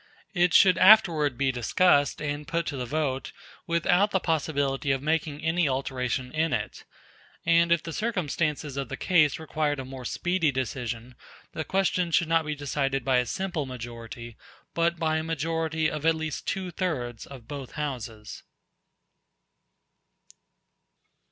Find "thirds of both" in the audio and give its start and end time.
16.71-17.73